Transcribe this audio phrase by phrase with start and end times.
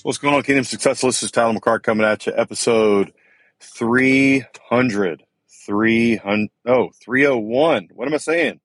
[0.00, 1.02] So what's going on, Kingdom Success?
[1.02, 3.12] This is Tyler McCart coming at you, episode
[3.60, 5.22] 300.
[5.66, 7.88] 300, oh, 301.
[7.92, 8.60] What am I saying?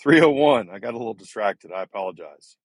[0.00, 0.68] 301.
[0.68, 1.70] I got a little distracted.
[1.70, 2.56] I apologize.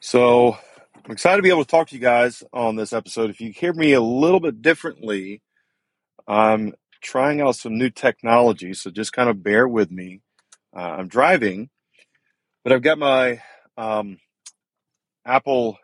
[0.00, 0.58] So
[1.04, 3.30] I'm excited to be able to talk to you guys on this episode.
[3.30, 5.42] If you hear me a little bit differently,
[6.26, 10.22] I'm trying out some new technology, so just kind of bear with me.
[10.76, 11.70] Uh, I'm driving,
[12.64, 13.40] but I've got my
[13.76, 14.18] um,
[15.24, 15.78] Apple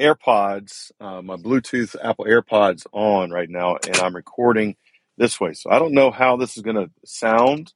[0.00, 4.76] AirPods, uh, my Bluetooth Apple AirPods on right now, and I'm recording
[5.16, 5.52] this way.
[5.52, 7.72] So I don't know how this is going to sound,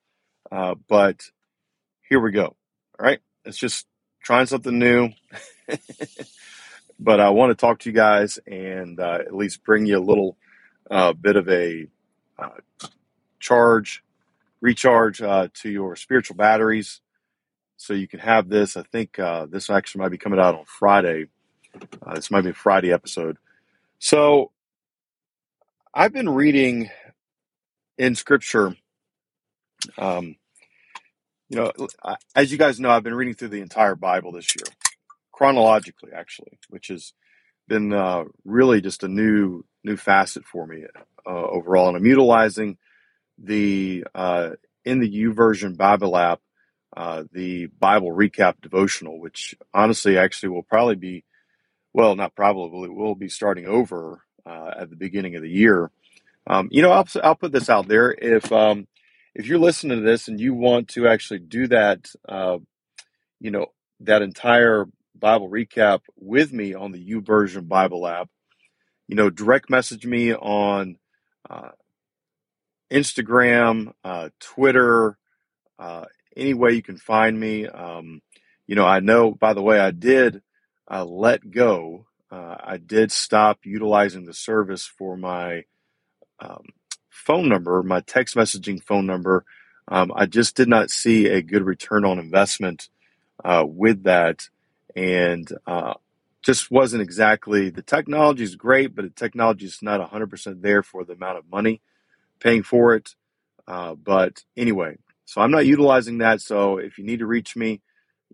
[0.51, 1.21] uh, but
[2.09, 2.47] here we go.
[2.99, 3.21] All right.
[3.45, 3.87] It's just
[4.23, 5.11] trying something new.
[6.99, 10.01] but I want to talk to you guys and uh, at least bring you a
[10.01, 10.39] little
[10.91, 11.87] uh, bit of a
[12.39, 12.89] uh,
[13.39, 14.03] charge,
[14.63, 17.03] recharge uh, to your spiritual batteries
[17.77, 18.77] so you can have this.
[18.79, 19.19] I think
[19.51, 21.27] this actually might be coming out on Friday
[22.07, 23.37] uh, this might be a Friday episode.
[23.99, 24.51] So
[25.93, 26.91] I've been reading
[27.99, 28.77] in Scripture.
[29.99, 30.37] Um,
[31.49, 31.73] you know,
[32.35, 34.65] as you guys know, I've been reading through the entire Bible this year,
[35.31, 37.13] chronologically, actually, which has
[37.69, 40.85] been uh, really just a new new facet for me
[41.27, 41.89] uh, overall.
[41.89, 42.79] And I'm utilizing
[43.39, 44.51] the uh,
[44.85, 46.41] in the YouVersion Bible app,
[46.97, 51.25] uh, the Bible recap devotional, which honestly, actually, will probably be
[51.95, 55.91] well, not probably, we'll be starting over uh, at the beginning of the year.
[56.47, 58.11] Um, you know, I'll, I'll put this out there.
[58.11, 58.87] If um,
[59.35, 62.59] if you're listening to this and you want to actually do that, uh,
[63.41, 63.67] you know,
[64.01, 64.87] that entire
[65.19, 68.29] Bible recap with me on the YouVersion Bible app,
[69.09, 70.97] you know, direct message me on
[71.49, 71.71] uh,
[72.91, 75.17] Instagram, uh, Twitter,
[75.79, 76.05] uh,
[76.37, 77.67] any way you can find me.
[77.67, 78.21] Um,
[78.67, 80.43] you know, I know, by the way, I did
[80.91, 82.07] uh, let go.
[82.31, 85.65] Uh, I did stop utilizing the service for my
[86.41, 86.65] um,
[87.09, 89.45] phone number, my text messaging phone number.
[89.89, 92.89] Um, I just did not see a good return on investment
[93.45, 94.49] uh, with that,
[94.97, 95.95] and uh,
[96.43, 101.05] just wasn't exactly the technology is great, but the technology is not 100% there for
[101.05, 101.81] the amount of money
[102.41, 103.15] paying for it.
[103.67, 106.41] Uh, but anyway, so I'm not utilizing that.
[106.41, 107.81] So if you need to reach me,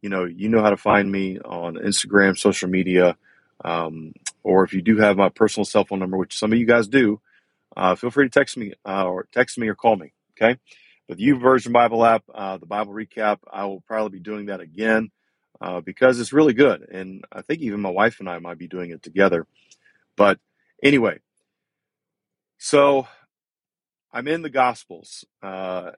[0.02, 3.16] you know, you know how to find me on Instagram, social media,
[3.64, 4.12] um,
[4.42, 6.88] or if you do have my personal cell phone number, which some of you guys
[6.88, 7.20] do,
[7.76, 10.12] uh, feel free to text me uh, or text me or call me.
[10.32, 10.58] Okay.
[11.08, 14.46] But the U YouVersion Bible app, uh, the Bible recap, I will probably be doing
[14.46, 15.10] that again
[15.60, 16.82] uh, because it's really good.
[16.90, 19.46] And I think even my wife and I might be doing it together.
[20.16, 20.38] But
[20.82, 21.18] anyway,
[22.58, 23.06] so
[24.12, 25.92] I'm in the Gospels uh,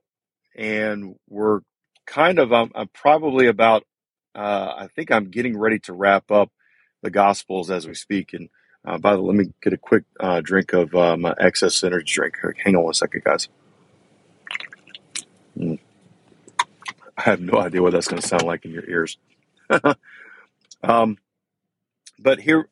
[0.57, 1.17] and
[2.13, 3.85] kind of, I'm, I'm probably about
[4.35, 6.51] uh, I think I'm getting ready to wrap up
[7.03, 8.33] the Gospels as we speak.
[8.35, 8.49] And
[8.85, 11.83] uh, by the way, let me get a quick uh, drink of uh, my excess
[11.83, 12.37] energy drink.
[12.63, 13.49] Hang on one second, guys.
[15.59, 15.79] Mm.
[17.17, 19.19] I have no idea what that's going to sound like in your ears.
[20.83, 21.19] um,
[22.19, 22.69] but here,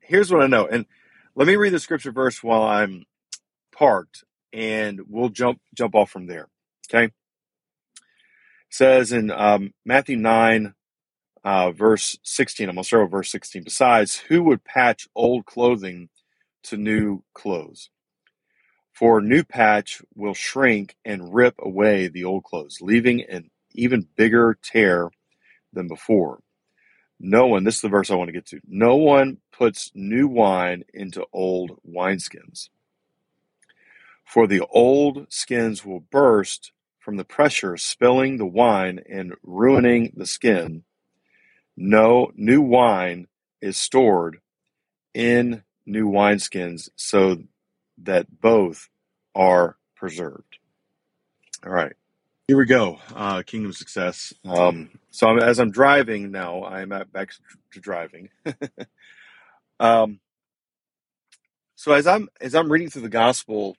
[0.00, 0.66] here's what I know.
[0.66, 0.86] And
[1.34, 3.04] let me read the scripture verse while I'm
[3.72, 6.48] parked, and we'll jump jump off from there.
[6.88, 7.12] Okay
[8.70, 10.74] says in um, Matthew 9,
[11.44, 13.62] uh, verse 16, I'm going to start with verse 16.
[13.62, 16.08] Besides, who would patch old clothing
[16.64, 17.90] to new clothes?
[18.92, 24.08] For a new patch will shrink and rip away the old clothes, leaving an even
[24.16, 25.10] bigger tear
[25.72, 26.40] than before.
[27.18, 28.60] No one, this is the verse I want to get to.
[28.66, 32.68] No one puts new wine into old wineskins.
[34.24, 36.72] For the old skins will burst
[37.06, 40.82] from the pressure spilling the wine and ruining the skin.
[41.76, 43.28] No new wine
[43.60, 44.40] is stored
[45.14, 47.44] in new wineskins so
[47.98, 48.88] that both
[49.36, 50.58] are preserved.
[51.64, 51.92] All right,
[52.48, 52.98] here we go.
[53.14, 54.34] Uh, Kingdom success.
[54.44, 57.30] Um, so I'm, as I'm driving now, I'm at back
[57.74, 58.30] to driving.
[59.78, 60.18] um,
[61.76, 63.76] so as I'm as I'm reading through the gospel,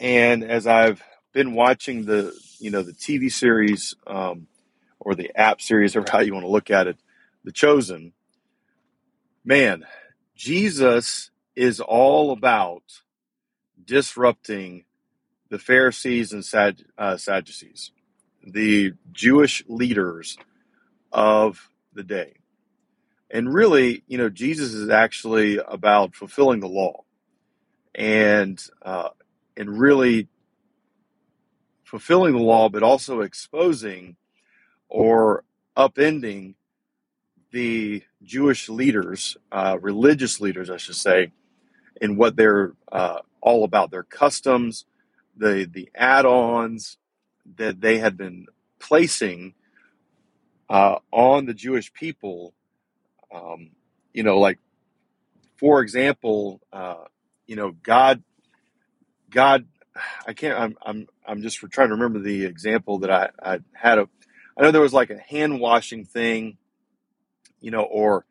[0.00, 1.02] and as I've
[1.32, 4.46] been watching the you know the TV series um,
[4.98, 6.98] or the app series, or how you want to look at it,
[7.44, 8.12] The Chosen.
[9.44, 9.84] Man,
[10.34, 12.82] Jesus is all about
[13.84, 14.84] disrupting
[15.48, 17.90] the Pharisees and Sad, uh, Sadducees,
[18.42, 20.36] the Jewish leaders
[21.12, 22.34] of the day.
[23.30, 27.04] And really, you know, Jesus is actually about fulfilling the law
[27.94, 29.10] and uh,
[29.56, 30.28] and really
[31.90, 34.16] fulfilling the law, but also exposing
[34.88, 35.42] or
[35.76, 36.54] upending
[37.50, 41.32] the Jewish leaders, uh, religious leaders, I should say,
[42.00, 44.84] in what they're uh, all about, their customs,
[45.36, 46.96] the the add-ons
[47.56, 48.46] that they had been
[48.78, 49.54] placing
[50.68, 52.54] uh, on the Jewish people.
[53.34, 53.70] Um,
[54.14, 54.58] you know, like
[55.56, 57.04] for example, uh,
[57.48, 58.22] you know, God,
[59.30, 59.66] God,
[60.26, 60.58] I can't.
[60.58, 63.98] I'm I'm I'm just trying to remember the example that I I had.
[63.98, 64.08] A,
[64.56, 66.58] I know there was like a hand washing thing,
[67.60, 68.24] you know, or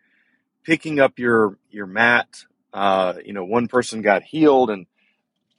[0.63, 2.27] picking up your your mat.
[2.73, 4.85] Uh, you know, one person got healed and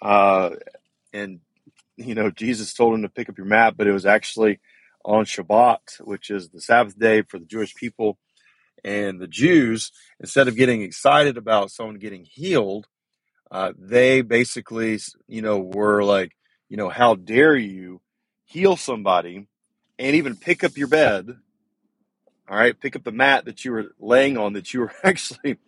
[0.00, 0.50] uh,
[1.12, 1.40] and
[1.96, 4.60] you know Jesus told him to pick up your mat, but it was actually
[5.04, 8.18] on Shabbat, which is the Sabbath day for the Jewish people.
[8.82, 12.86] And the Jews, instead of getting excited about someone getting healed,
[13.50, 16.32] uh, they basically, you know, were like,
[16.68, 18.00] you know, how dare you
[18.44, 19.46] heal somebody
[19.98, 21.36] and even pick up your bed,
[22.48, 25.58] all right, pick up the mat that you were laying on that you were actually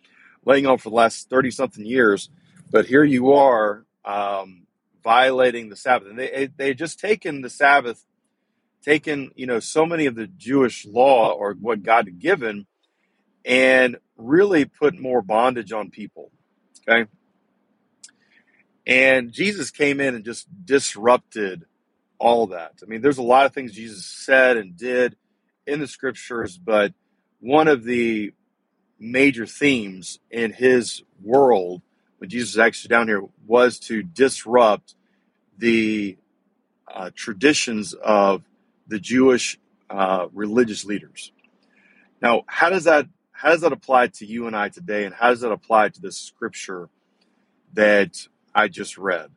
[0.45, 2.29] laying on for the last 30 something years.
[2.71, 4.65] But here you are um,
[5.03, 6.09] violating the Sabbath.
[6.09, 8.03] And they, they had just taken the Sabbath,
[8.81, 12.65] taken, you know, so many of the Jewish law or what God had given
[13.45, 16.31] and really put more bondage on people.
[16.87, 17.09] Okay.
[18.85, 21.65] And Jesus came in and just disrupted
[22.19, 22.73] all that.
[22.81, 25.15] I mean, there's a lot of things Jesus said and did
[25.65, 26.93] in the scriptures, but
[27.39, 28.33] one of the
[28.99, 31.81] major themes in his world
[32.17, 34.95] when Jesus was actually down here was to disrupt
[35.57, 36.17] the
[36.87, 38.43] uh, traditions of
[38.87, 39.59] the Jewish
[39.89, 41.31] uh, religious leaders.
[42.21, 45.31] Now, how does that how does that apply to you and I today, and how
[45.31, 46.87] does that apply to the scripture
[47.73, 49.29] that I just read.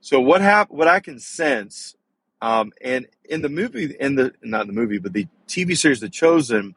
[0.00, 1.96] So what hap- What I can sense,
[2.40, 6.08] um, and in the movie, in the not the movie, but the TV series The
[6.08, 6.74] Chosen,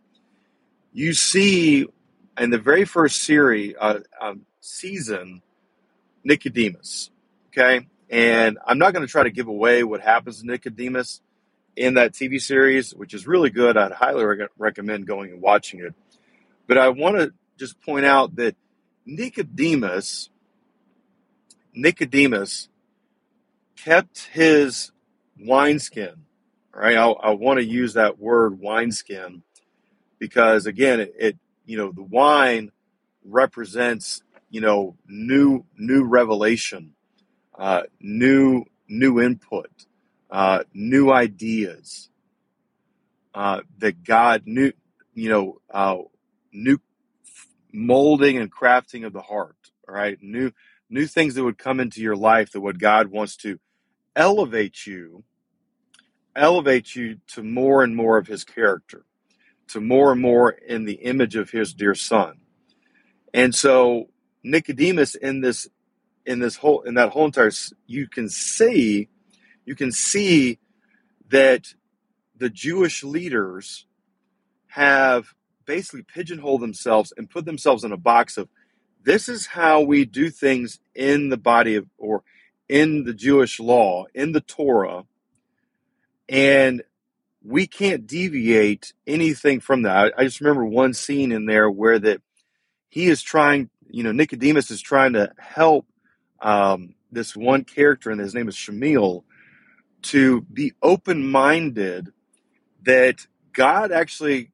[0.93, 1.87] you see
[2.37, 5.41] in the very first series uh, um, season
[6.23, 7.09] Nicodemus.
[7.47, 11.21] Okay, and I'm not going to try to give away what happens to Nicodemus
[11.75, 13.77] in that TV series, which is really good.
[13.77, 15.93] I'd highly re- recommend going and watching it.
[16.67, 18.55] But I want to just point out that
[19.05, 20.29] Nicodemus
[21.75, 22.69] Nicodemus
[23.75, 24.91] kept his
[25.39, 26.25] wineskin.
[26.73, 29.43] Right, I, I want to use that word wineskin
[30.19, 32.71] because again, it, it you know the wine
[33.23, 36.93] represents you know new new revelation,
[37.57, 39.69] uh, new new input,
[40.29, 42.09] uh, new ideas
[43.33, 44.73] uh, that God knew
[45.13, 45.97] you know uh,
[46.51, 46.77] new
[47.71, 49.55] molding and crafting of the heart.
[49.87, 50.51] Right, new
[50.89, 53.59] new things that would come into your life that what God wants to
[54.15, 55.23] elevate you,
[56.35, 59.05] elevate you to more and more of his character,
[59.69, 62.39] to more and more in the image of his dear son.
[63.33, 64.09] And so
[64.43, 65.67] Nicodemus in this
[66.25, 67.51] in this whole in that whole entire
[67.87, 69.09] you can see
[69.65, 70.59] you can see
[71.29, 71.73] that
[72.37, 73.85] the Jewish leaders
[74.67, 75.33] have
[75.65, 78.49] basically pigeonholed themselves and put themselves in a box of
[79.05, 82.23] this is how we do things in the body of, or
[82.67, 85.03] in the Jewish law, in the Torah,
[86.27, 86.83] and
[87.43, 90.13] we can't deviate anything from that.
[90.17, 92.21] I, I just remember one scene in there where that
[92.89, 95.85] he is trying, you know, Nicodemus is trying to help
[96.41, 99.23] um, this one character, and his name is Shmuel,
[100.01, 102.11] to be open minded
[102.83, 104.51] that God actually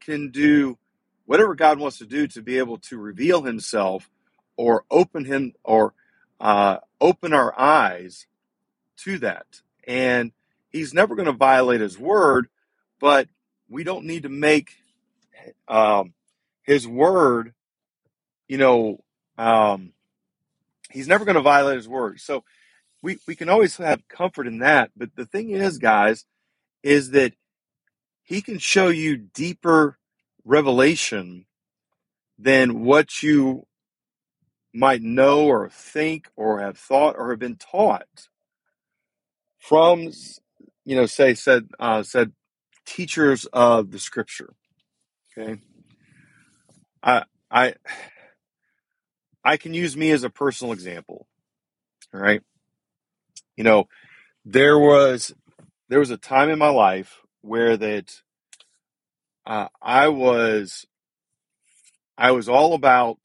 [0.00, 0.76] can do
[1.26, 4.10] whatever God wants to do to be able to reveal Himself
[4.56, 5.94] or open Him or
[6.40, 8.26] uh, open our eyes
[8.98, 9.46] to that.
[9.86, 10.32] And
[10.70, 12.48] He's never going to violate His word,
[13.00, 13.28] but
[13.68, 14.70] we don't need to make
[15.68, 16.12] um,
[16.62, 17.54] His word,
[18.48, 19.02] you know,
[19.38, 19.92] um,
[20.90, 22.20] He's never going to violate His word.
[22.20, 22.44] So
[23.02, 24.90] we, we can always have comfort in that.
[24.96, 26.24] But the thing is, guys,
[26.82, 27.32] is that
[28.22, 29.98] He can show you deeper
[30.44, 31.46] revelation
[32.38, 33.66] than what you
[34.72, 38.28] might know or think or have thought or have been taught
[39.58, 40.10] from
[40.84, 42.32] you know say said uh, said
[42.84, 44.54] teachers of the scripture.
[45.36, 45.60] Okay.
[47.02, 47.74] I, I,
[49.44, 51.26] I can use me as a personal example.
[52.14, 52.42] All right.
[53.56, 53.88] You know,
[54.44, 55.34] there was,
[55.88, 58.22] there was a time in my life where that,
[59.46, 60.86] uh, I was,
[62.18, 63.18] I was all about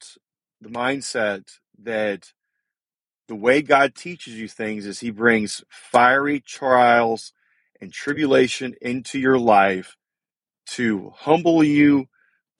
[0.60, 1.44] the mindset
[1.82, 2.32] that
[3.28, 7.32] the way God teaches you things is He brings fiery trials
[7.80, 9.96] and tribulation into your life
[10.66, 12.08] to humble you,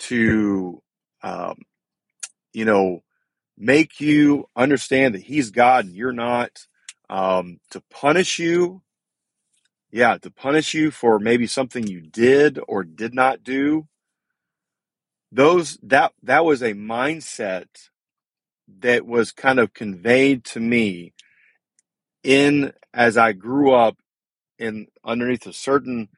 [0.01, 0.83] to,
[1.23, 1.57] um,
[2.53, 3.03] you know,
[3.59, 6.67] make you understand that He's God and you're not,
[7.11, 8.83] um, to punish you.
[9.93, 13.89] Yeah, to punish you for maybe something you did or did not do.
[15.33, 17.67] Those that that was a mindset
[18.81, 21.13] that was kind of conveyed to me
[22.23, 23.97] in as I grew up
[24.59, 26.09] in underneath a certain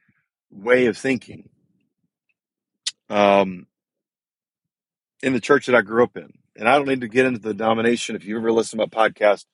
[0.51, 1.49] way of thinking
[3.09, 3.67] um,
[5.21, 6.31] in the church that I grew up in.
[6.55, 8.15] And I don't need to get into the denomination.
[8.15, 9.45] If you ever listen to my podcast,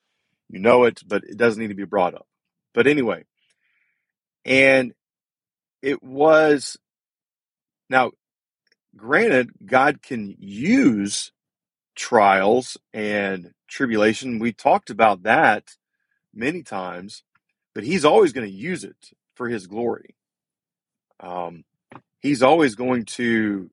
[0.49, 2.27] you know it, but it doesn't need to be brought up.
[2.73, 3.25] But anyway,
[4.49, 4.93] and
[5.83, 6.77] it was
[7.89, 8.11] now
[8.97, 11.31] granted, God can use
[11.95, 14.39] trials and tribulation.
[14.39, 15.77] We talked about that
[16.33, 17.23] many times,
[17.75, 20.15] but He's always going to use it for His glory.
[21.21, 21.65] Um,
[22.19, 23.69] he's always going to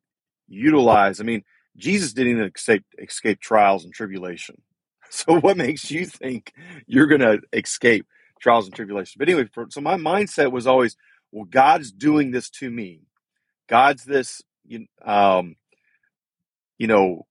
[0.48, 1.20] utilize.
[1.20, 1.44] I mean,
[1.76, 4.62] Jesus didn't escape escape trials and tribulation.
[5.08, 6.52] So what makes you think
[6.88, 8.06] you're going to escape
[8.40, 9.14] trials and tribulations.
[9.18, 10.96] But anyway, for, so my mindset was always,
[11.32, 13.02] well, God's doing this to me.
[13.68, 15.56] God's this, you, um,
[16.78, 17.26] you know,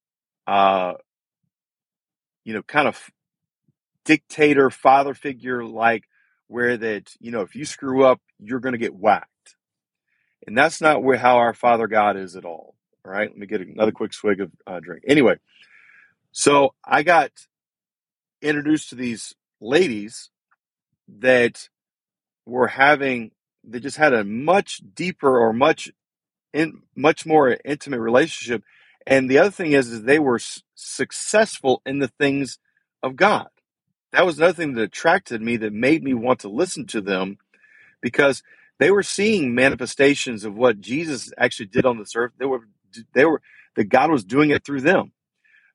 [0.47, 0.93] uh,
[2.43, 3.09] you know, kind of
[4.03, 6.03] dictator, father figure, like
[6.47, 9.29] where that, you know, if you screw up, you're going to get whacked.
[10.45, 12.75] And that's not where how our Father God is at all.
[13.03, 15.03] All right, let me get another quick swig of uh, drink.
[15.07, 15.37] Anyway,
[16.31, 17.31] so I got
[18.41, 20.29] introduced to these ladies
[21.19, 21.69] that
[22.45, 23.31] were having
[23.63, 25.91] they just had a much deeper or much
[26.53, 28.63] in much more intimate relationship.
[29.07, 32.59] And the other thing is, is they were s- successful in the things
[33.03, 33.49] of god.
[34.13, 37.39] That was another thing that attracted me that made me want to listen to them
[38.01, 38.43] because
[38.79, 42.33] they were seeing manifestations of what jesus actually did on this earth.
[42.39, 42.67] They were
[43.13, 43.41] they were
[43.75, 45.13] that god was doing it through them.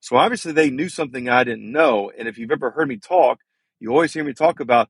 [0.01, 2.11] So obviously they knew something I didn't know.
[2.17, 3.41] And if you've ever heard me talk,
[3.81, 4.89] you always hear me talk about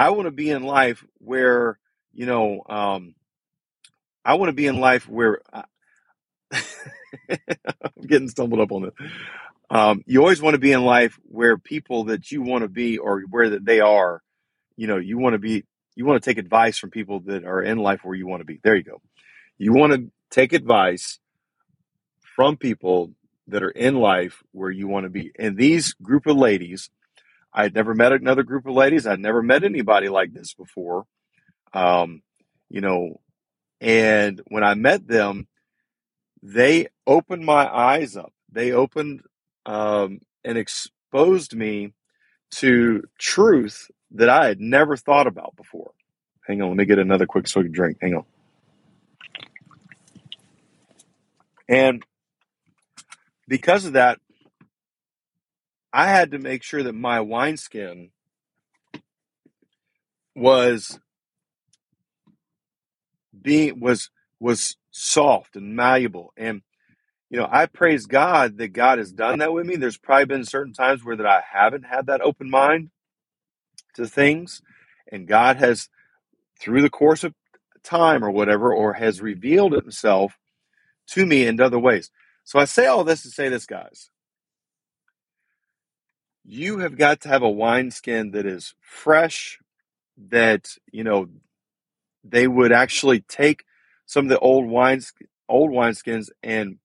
[0.00, 1.78] I want to be in life where,
[2.14, 3.14] you know, um,
[4.24, 5.64] I want to be in life where I,
[7.30, 8.94] I'm getting stumbled up on this.
[9.68, 12.96] Um, you always want to be in life where people that you want to be
[12.96, 14.22] or where that they are,
[14.74, 15.66] you know, you want to be,
[15.96, 18.46] you want to take advice from people that are in life where you want to
[18.46, 18.58] be.
[18.64, 19.02] There you go.
[19.58, 21.18] You want to take advice
[22.22, 23.12] from people
[23.48, 25.30] that are in life where you want to be.
[25.38, 26.88] And these group of ladies,
[27.52, 29.06] I had never met another group of ladies.
[29.06, 31.04] I'd never met anybody like this before.
[31.72, 32.22] Um,
[32.68, 33.20] you know,
[33.80, 35.48] and when I met them,
[36.42, 38.32] they opened my eyes up.
[38.52, 39.22] They opened
[39.66, 41.92] um, and exposed me
[42.52, 45.92] to truth that I had never thought about before.
[46.46, 47.98] Hang on, let me get another quick swig drink.
[48.00, 48.24] Hang on.
[51.68, 52.02] And
[53.46, 54.18] because of that,
[55.92, 58.10] I had to make sure that my wineskin
[60.36, 60.98] was
[63.40, 66.32] being was was soft and malleable.
[66.36, 66.62] And
[67.28, 69.76] you know i praise god that god has done that with me.
[69.76, 72.90] There's probably been certain times where that i haven't had that open mind
[73.94, 74.62] to things.
[75.10, 75.88] And god has
[76.60, 77.34] through the course of
[77.82, 80.38] time or whatever or has revealed himself
[81.08, 82.10] to me in other ways.
[82.44, 84.10] So i say all this to say this guys
[86.50, 89.58] you have got to have a wineskin that is fresh
[90.16, 91.28] that you know
[92.24, 93.64] they would actually take
[94.06, 95.12] some of the old wines
[95.48, 96.78] old wineskins and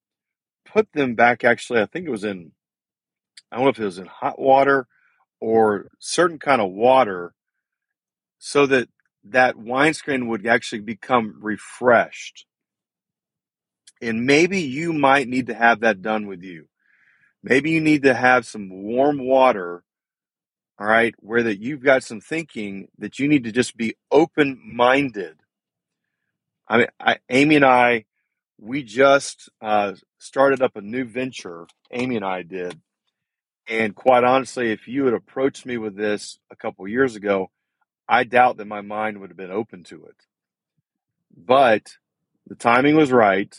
[0.65, 2.51] put them back actually i think it was in
[3.51, 4.87] i don't know if it was in hot water
[5.41, 7.33] or certain kind of water
[8.39, 8.87] so that
[9.23, 12.45] that wineskin would actually become refreshed.
[14.01, 16.67] And maybe you might need to have that done with you
[17.45, 19.83] maybe you need to have some warm water
[20.79, 24.59] all right where that you've got some thinking that you need to just be open
[24.65, 25.37] minded
[26.67, 28.05] i mean I, amy and i
[28.61, 32.73] we just uh, started up a new venture amy and i did
[33.67, 37.49] And quite honestly, if you had approached me with this a couple years ago,
[38.09, 40.17] I doubt that my mind would have been open to it.
[41.35, 41.93] But
[42.47, 43.55] The timing was right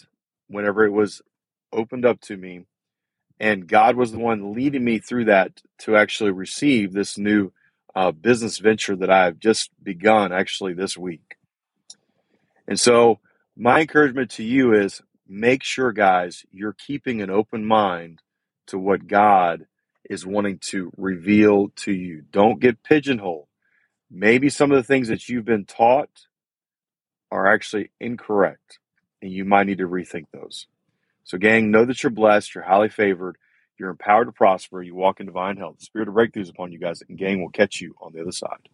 [0.49, 1.23] whenever it was
[1.73, 2.67] opened up to me.
[3.39, 7.53] And God was the one leading me through that to actually receive this new
[7.95, 11.37] uh, business venture that I've just begun actually this week.
[12.67, 13.21] And so,
[13.57, 18.21] my encouragement to you is make sure, guys, you're keeping an open mind
[18.67, 19.67] to what God
[20.09, 22.23] is wanting to reveal to you.
[22.31, 23.47] Don't get pigeonholed.
[24.11, 26.11] Maybe some of the things that you've been taught
[27.31, 28.79] are actually incorrect,
[29.21, 30.67] and you might need to rethink those.
[31.27, 33.37] So, gang, know that you're blessed, you're highly favored,
[33.79, 35.79] you're empowered to prosper, you walk in divine health.
[35.81, 38.31] The spirit of breakthroughs upon you guys, and gang will catch you on the other
[38.31, 38.69] side.